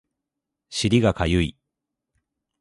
[0.71, 1.55] 尻がかゆい